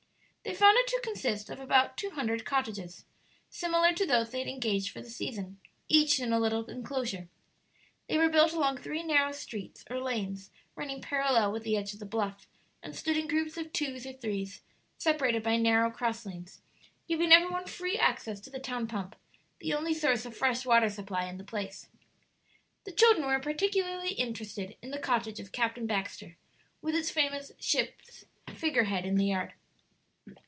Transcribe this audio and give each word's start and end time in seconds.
They 0.43 0.55
found 0.55 0.75
it 0.75 0.87
to 0.87 0.99
consist 1.03 1.51
of 1.51 1.59
about 1.59 1.97
two 1.97 2.09
hundred 2.09 2.45
cottages, 2.45 3.05
similar 3.51 3.93
to 3.93 4.07
those 4.07 4.31
they 4.31 4.39
had 4.39 4.47
engaged 4.47 4.89
for 4.89 4.99
the 4.99 5.09
season, 5.09 5.59
each 5.87 6.19
in 6.19 6.33
a 6.33 6.39
little 6.39 6.65
enclosure. 6.65 7.29
They 8.09 8.17
were 8.17 8.27
built 8.27 8.51
along 8.51 8.77
three 8.77 9.03
narrow 9.03 9.33
streets 9.33 9.85
or 9.87 9.99
lanes 9.99 10.49
running 10.75 10.99
parallel 10.99 11.51
with 11.51 11.63
the 11.63 11.77
edge 11.77 11.93
of 11.93 11.99
the 11.99 12.07
bluff, 12.07 12.47
and 12.81 12.95
stood 12.95 13.17
in 13.17 13.27
groups 13.27 13.55
of 13.55 13.71
twos 13.71 14.05
or 14.07 14.13
threes, 14.13 14.61
separated 14.97 15.43
by 15.43 15.57
narrow 15.57 15.91
cross 15.91 16.25
lanes, 16.25 16.63
giving 17.07 17.31
every 17.31 17.47
one 17.49 17.67
free 17.67 17.97
access 17.97 18.39
to 18.41 18.49
the 18.49 18.59
town 18.59 18.87
pump, 18.87 19.15
the 19.59 19.75
only 19.75 19.93
source 19.93 20.25
of 20.25 20.35
fresh 20.35 20.65
water 20.65 20.89
supply 20.89 21.25
in 21.25 21.37
the 21.37 21.43
place. 21.43 21.87
The 22.85 22.91
children 22.91 23.27
were 23.27 23.39
particularly 23.39 24.13
interested 24.13 24.75
in 24.81 24.89
the 24.89 24.97
cottage 24.99 25.39
of 25.39 25.51
Captain 25.51 25.85
Baxter, 25.85 26.35
with 26.81 26.95
its 26.95 27.11
famous 27.11 27.51
ship's 27.59 28.25
figure 28.55 28.85
head 28.85 29.05
in 29.05 29.15
the 29.15 29.25
yard. 29.27 29.53